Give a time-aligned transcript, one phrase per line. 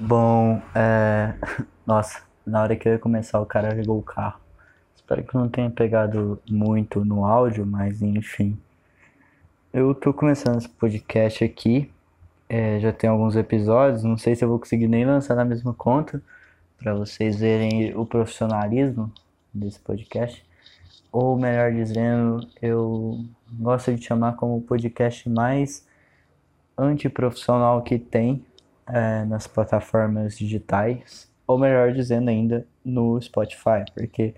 [0.00, 1.34] Bom, é...
[1.86, 4.40] Nossa, na hora que eu ia começar, o cara ligou o carro.
[4.96, 8.58] Espero que não tenha pegado muito no áudio, mas enfim.
[9.72, 11.90] Eu tô começando esse podcast aqui.
[12.48, 15.72] É, já tem alguns episódios, não sei se eu vou conseguir nem lançar na mesma
[15.72, 16.20] conta,
[16.76, 19.12] para vocês verem o profissionalismo
[19.52, 20.44] desse podcast.
[21.12, 25.86] Ou melhor dizendo, eu gosto de chamar como o podcast mais
[26.76, 28.44] antiprofissional que tem
[28.86, 34.34] é, nas plataformas digitais, ou melhor dizendo ainda, no Spotify, porque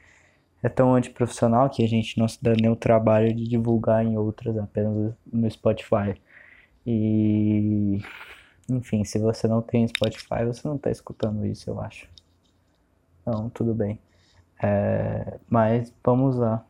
[0.63, 4.17] é tão antiprofissional que a gente não se dá nem o trabalho de divulgar em
[4.17, 6.21] outras, apenas no Spotify.
[6.85, 8.01] E
[8.69, 12.09] enfim, se você não tem Spotify, você não está escutando isso, eu acho.
[13.25, 13.99] Não, tudo bem.
[14.63, 16.65] É, mas vamos lá.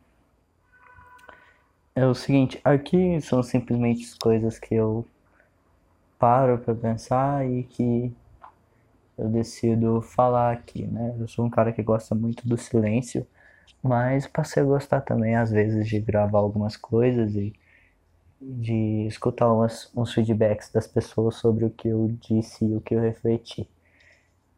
[1.94, 5.06] É o seguinte, aqui são simplesmente coisas que eu
[6.18, 8.12] paro para pensar e que
[9.16, 11.14] eu decido falar aqui, né?
[11.18, 13.26] Eu sou um cara que gosta muito do silêncio,
[13.82, 17.54] mas passei a gostar também às vezes de gravar algumas coisas e
[18.40, 22.94] de escutar umas, uns feedbacks das pessoas sobre o que eu disse e o que
[22.94, 23.68] eu refleti.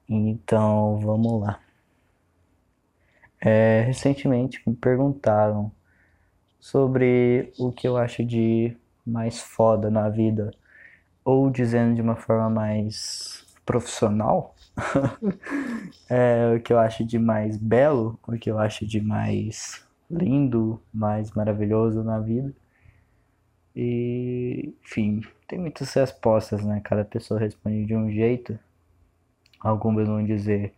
[0.09, 1.61] Então, vamos lá.
[3.41, 5.71] É, recentemente me perguntaram
[6.59, 10.51] sobre o que eu acho de mais foda na vida
[11.29, 14.57] ou dizendo de uma forma mais profissional,
[16.09, 20.81] é, o que eu acho de mais belo, o que eu acho de mais lindo,
[20.93, 22.51] mais maravilhoso na vida.
[23.77, 26.81] E, enfim, tem muitas respostas, né?
[26.83, 28.59] Cada pessoa responde de um jeito.
[29.61, 30.73] Algumas vão dizer: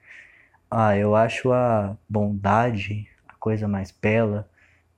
[0.68, 4.50] Ah, eu acho a bondade a coisa mais bela.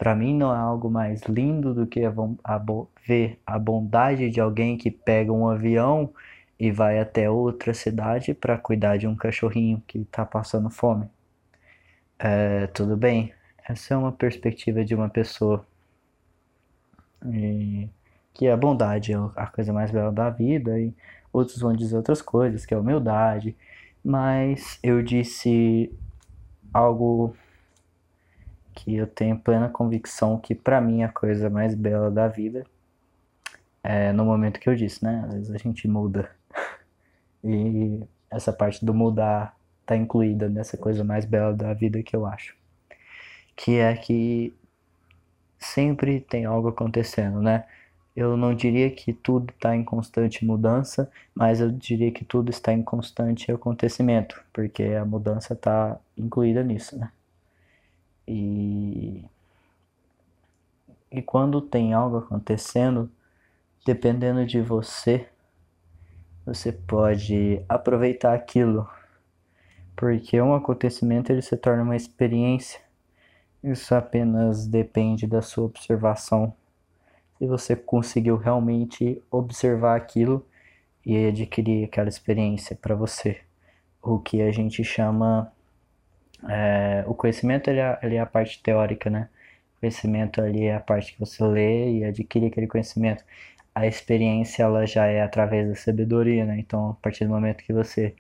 [0.03, 2.61] Para mim não é algo mais lindo do que a, a,
[3.07, 6.13] ver a bondade de alguém que pega um avião
[6.59, 11.07] e vai até outra cidade para cuidar de um cachorrinho que está passando fome.
[12.19, 13.33] É, tudo bem,
[13.65, 15.65] essa é uma perspectiva de uma pessoa.
[17.25, 17.89] E,
[18.35, 20.93] que a bondade é a coisa mais bela da vida, e
[21.33, 23.55] outros vão dizer outras coisas, que é humildade.
[24.05, 25.97] Mas eu disse
[26.75, 27.37] algo
[28.75, 32.65] que eu tenho plena convicção que para mim a coisa mais bela da vida
[33.83, 35.25] é no momento que eu disse, né?
[35.27, 36.31] Às vezes a gente muda.
[37.45, 38.01] E
[38.31, 42.55] essa parte do mudar tá incluída nessa coisa mais bela da vida que eu acho.
[43.57, 44.55] Que é que
[45.59, 47.65] sempre tem algo acontecendo, né?
[48.15, 52.73] Eu não diria que tudo está em constante mudança, mas eu diria que tudo está
[52.73, 57.11] em constante acontecimento, porque a mudança está incluída nisso, né?
[61.13, 63.11] E quando tem algo acontecendo,
[63.85, 65.29] dependendo de você,
[66.45, 68.89] você pode aproveitar aquilo,
[69.95, 72.81] porque um acontecimento ele se torna uma experiência.
[73.63, 76.53] Isso apenas depende da sua observação.
[77.39, 80.45] Se você conseguiu realmente observar aquilo
[81.05, 83.41] e adquirir aquela experiência para você,
[84.03, 85.53] o que a gente chama
[86.49, 89.29] é, o conhecimento ele é, ele é, a parte teórica, né?
[89.83, 93.25] Conhecimento ali é a parte que você lê e adquire aquele conhecimento.
[93.75, 96.57] A experiência ela já é através da sabedoria, né?
[96.61, 98.15] Então, a partir do momento que você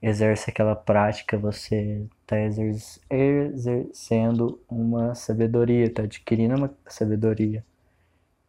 [0.00, 2.36] exerce aquela prática, você está
[3.10, 7.64] exercendo uma sabedoria, está adquirindo uma sabedoria.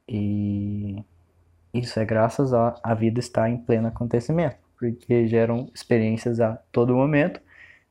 [0.08, 1.04] E
[1.74, 6.96] isso é graças a a vida estar em pleno acontecimento, porque geram experiências a todo
[6.96, 7.42] momento.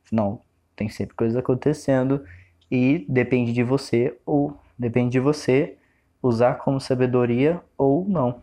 [0.09, 0.41] Não,
[0.73, 2.25] tem sempre coisas acontecendo
[2.71, 5.77] e depende de você ou depende de você
[6.23, 8.41] usar como sabedoria ou não.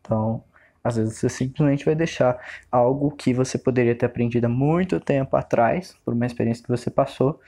[0.00, 0.42] Então,
[0.82, 2.38] às vezes você simplesmente vai deixar
[2.70, 6.90] algo que você poderia ter aprendido há muito tempo atrás, por uma experiência que você
[6.90, 7.40] passou,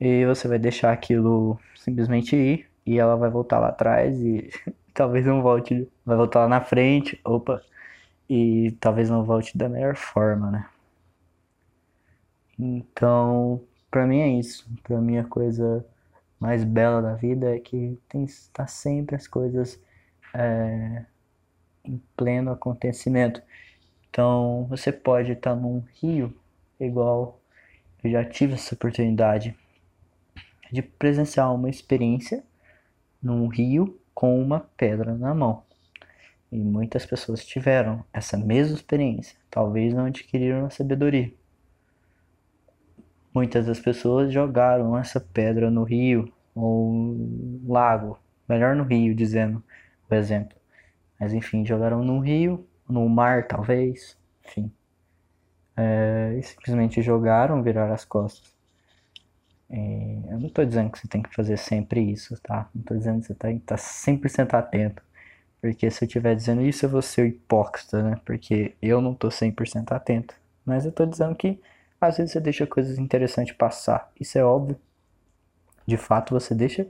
[0.00, 4.50] e você vai deixar aquilo simplesmente ir e ela vai voltar lá atrás e
[4.94, 7.62] talvez não volte, vai voltar lá na frente, opa,
[8.28, 10.66] e talvez não volte da melhor forma, né?
[12.58, 14.66] Então, para mim é isso.
[14.82, 15.84] Para mim a coisa
[16.38, 19.80] mais bela da vida é que tem está sempre as coisas
[20.34, 21.04] é,
[21.84, 23.42] em pleno acontecimento.
[24.10, 26.34] Então você pode estar num rio,
[26.78, 27.40] igual
[28.02, 29.56] eu já tive essa oportunidade
[30.70, 32.42] de presenciar uma experiência
[33.22, 35.62] num rio com uma pedra na mão.
[36.50, 41.32] E muitas pessoas tiveram essa mesma experiência, talvez não adquiriram a sabedoria.
[43.34, 47.16] Muitas das pessoas jogaram essa pedra no rio ou
[47.66, 49.62] lago, melhor no rio, dizendo
[50.10, 50.56] o exemplo.
[51.20, 54.72] Mas enfim, jogaram no rio, no mar talvez, enfim.
[55.76, 58.52] é, e simplesmente jogaram, viraram as costas.
[59.70, 62.68] E eu não estou dizendo que você tem que fazer sempre isso, tá?
[62.74, 65.02] Não estou dizendo que você tem que estar 100% atento.
[65.60, 68.20] Porque se eu estiver dizendo isso, eu vou ser hipócrita, né?
[68.24, 70.34] Porque eu não estou 100% atento.
[70.64, 71.60] Mas eu estou dizendo que
[72.00, 74.10] às vezes você deixa coisas interessantes passar.
[74.18, 74.78] Isso é óbvio.
[75.86, 76.86] De fato, você deixa.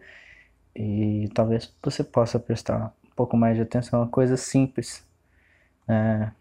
[0.75, 5.07] E talvez você possa prestar um pouco mais de atenção a coisas simples.
[5.87, 6.33] Né?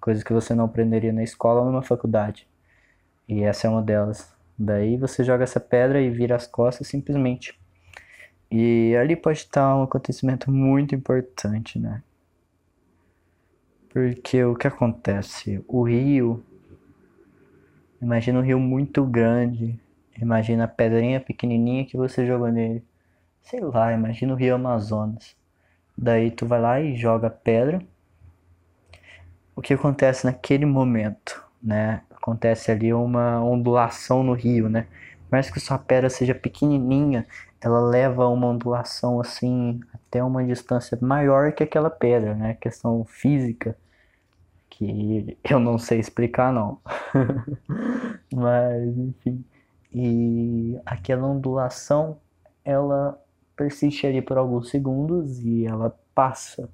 [0.00, 2.46] Coisas que você não aprenderia na escola ou numa faculdade.
[3.28, 4.32] E essa é uma delas.
[4.58, 7.58] Daí você joga essa pedra e vira as costas simplesmente.
[8.50, 12.02] E ali pode estar um acontecimento muito importante, né?
[13.90, 15.64] Porque o que acontece?
[15.66, 16.44] O rio.
[18.00, 19.78] Imagina um rio muito grande.
[20.20, 22.84] Imagina a pedrinha pequenininha que você jogou nele.
[23.42, 25.36] Sei lá, imagina o rio Amazonas.
[25.96, 27.80] Daí tu vai lá e joga a pedra
[29.54, 32.02] o que acontece naquele momento, né?
[32.10, 34.86] Acontece ali uma ondulação no rio, né?
[35.30, 37.26] Mas que sua pedra seja pequenininha,
[37.60, 42.54] ela leva uma ondulação assim até uma distância maior que aquela pedra, né?
[42.60, 43.76] Questão física
[44.76, 46.80] que eu não sei explicar não.
[48.34, 49.44] Mas enfim,
[49.92, 52.18] e aquela ondulação
[52.64, 53.20] ela
[53.56, 56.68] persiste ali por alguns segundos e ela passa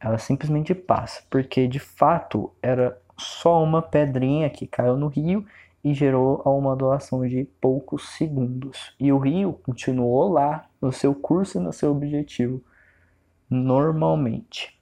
[0.00, 5.44] ela simplesmente passa, porque de fato era só uma pedrinha que caiu no rio
[5.84, 8.94] e gerou uma doação de poucos segundos.
[8.98, 12.62] E o rio continuou lá no seu curso e no seu objetivo
[13.48, 14.79] normalmente.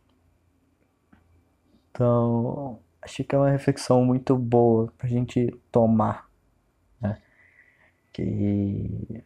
[1.99, 6.31] Então, acho que é uma reflexão muito boa para a gente tomar.
[7.01, 7.21] Né?
[8.13, 9.25] Que,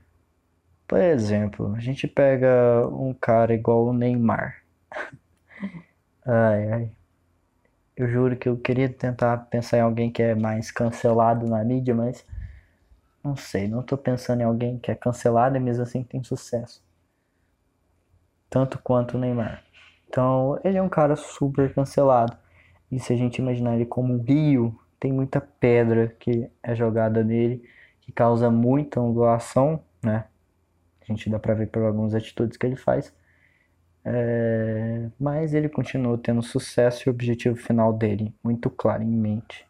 [0.89, 4.63] por exemplo, a gente pega um cara igual o Neymar.
[6.25, 6.91] Ai, ai.
[7.97, 11.95] Eu juro que eu queria tentar pensar em alguém que é mais cancelado na mídia,
[11.95, 12.25] mas
[13.25, 16.83] não sei, não tô pensando em alguém que é cancelado e mesmo assim tem sucesso.
[18.49, 19.65] Tanto quanto o Neymar.
[20.09, 22.41] Então, ele é um cara super cancelado.
[22.93, 27.25] E se a gente imaginar ele como um rio, tem muita pedra que é jogada
[27.25, 27.67] nele,
[28.03, 30.27] que causa muita ondulação, né?
[31.01, 33.13] A gente dá pra ver por algumas atitudes que ele faz.
[34.05, 39.67] É, mas ele continuou tendo sucesso e o objetivo final dele muito claro em mente.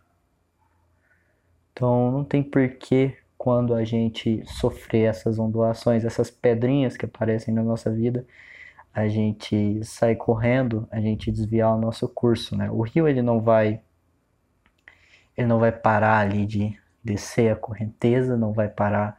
[1.72, 7.62] Então não tem porquê quando a gente sofrer essas ondulações, essas pedrinhas que aparecem na
[7.62, 8.26] nossa vida,
[8.94, 12.70] a gente sair correndo, a gente desviar o nosso curso, né?
[12.70, 13.80] O rio ele não vai
[15.36, 19.16] ele não vai parar ali de descer a correnteza, não vai parar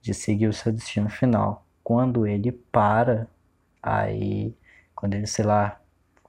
[0.00, 1.64] de seguir o seu destino final.
[1.84, 3.28] Quando ele para,
[3.82, 4.54] Aí,
[4.94, 5.80] quando ele, sei lá,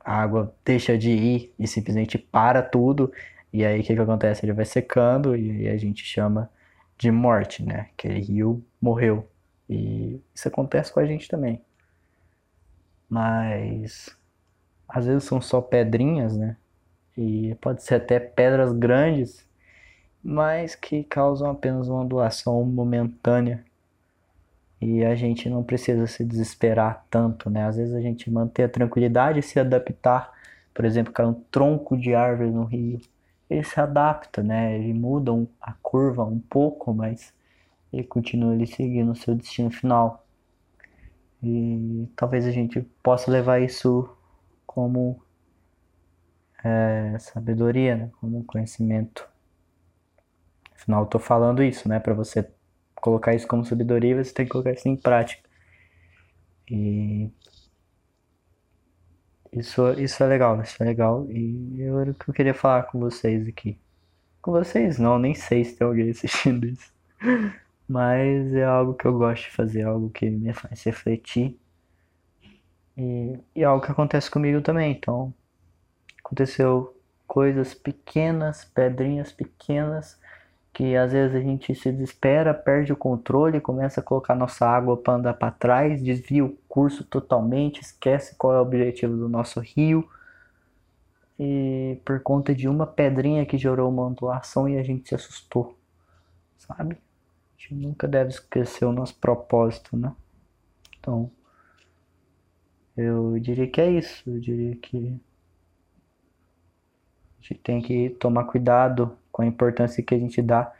[0.04, 3.12] a água deixa de ir e simplesmente para tudo,
[3.52, 4.46] e aí o que, que acontece?
[4.46, 6.50] Ele vai secando e aí a gente chama
[6.98, 7.90] de morte, né?
[7.94, 9.30] Aquele rio morreu.
[9.70, 11.62] E isso acontece com a gente também.
[13.10, 14.16] Mas
[14.88, 16.58] às vezes são só pedrinhas, né?
[17.18, 19.48] E pode ser até pedras grandes,
[20.24, 23.64] mas que causam apenas uma doação momentânea
[24.86, 27.66] e a gente não precisa se desesperar tanto, né?
[27.66, 30.34] Às vezes a gente manter a tranquilidade e se adaptar.
[30.74, 33.00] Por exemplo, cai um tronco de árvore no rio.
[33.50, 34.78] Ele se adapta, né?
[34.78, 37.34] Ele muda a curva um pouco, mas
[37.94, 40.23] ele continua ele seguindo o seu destino final.
[41.44, 44.10] E talvez a gente possa levar isso
[44.66, 45.22] como
[46.64, 48.12] é, sabedoria, né?
[48.20, 49.28] como conhecimento.
[50.74, 52.00] Afinal, eu tô falando isso, né?
[52.00, 52.50] Para você
[52.96, 55.44] colocar isso como sabedoria, você tem que colocar isso em prática.
[56.70, 57.30] E
[59.52, 61.30] isso, isso é legal, isso é legal.
[61.30, 63.78] E eu era o que eu queria falar com vocês aqui.
[64.42, 66.92] Com vocês não, nem sei se tem alguém assistindo isso.
[67.88, 71.60] Mas é algo que eu gosto de fazer, algo que me faz refletir.
[72.98, 74.92] E, e é algo que acontece comigo também.
[74.92, 75.34] Então,
[76.24, 76.96] aconteceu
[77.28, 80.20] coisas pequenas, pedrinhas pequenas
[80.74, 84.98] que às vezes a gente se desespera, perde o controle, começa a colocar nossa água
[84.98, 89.60] para andar para trás, desvia o curso totalmente, esquece qual é o objetivo do nosso
[89.60, 90.10] rio.
[91.40, 95.78] E por conta de uma pedrinha que gerou uma ondulação e a gente se assustou,
[96.58, 96.98] sabe?
[97.64, 100.14] Gente nunca deve esquecer o nosso propósito, né?
[101.00, 101.32] Então,
[102.98, 104.30] eu diria que é isso.
[104.30, 105.18] Eu diria que
[107.40, 110.74] a gente tem que tomar cuidado com a importância que a gente dá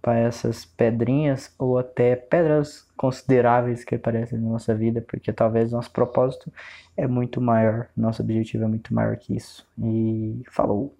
[0.00, 5.90] para essas pedrinhas ou até pedras consideráveis que aparecem na nossa vida, porque talvez nosso
[5.90, 6.52] propósito
[6.96, 9.66] é muito maior, nosso objetivo é muito maior que isso.
[9.76, 10.97] E falou!